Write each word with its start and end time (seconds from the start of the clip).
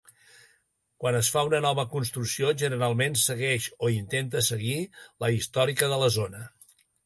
Quan 1.03 1.17
es 1.17 1.29
fa 1.35 1.43
una 1.49 1.59
nova 1.65 1.85
construcció 1.91 2.49
generalment 2.63 3.19
segueix, 3.27 3.69
o 3.89 3.93
intenta 3.99 4.45
seguir, 4.51 4.77
la 5.27 5.33
històrica 5.39 5.95
de 5.97 6.05
la 6.07 6.15
zona. 6.21 6.47